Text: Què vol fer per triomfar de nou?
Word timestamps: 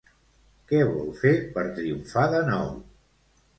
Què 0.71 0.79
vol 0.93 1.11
fer 1.19 1.35
per 1.59 1.67
triomfar 1.77 2.27
de 2.35 2.43
nou? 2.51 2.75